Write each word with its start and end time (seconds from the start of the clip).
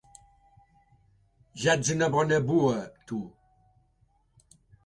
Ja 1.63 1.75
ets 1.79 1.93
una 1.97 2.09
bona 2.17 2.41
bua, 2.49 2.81
tu! 3.11 3.23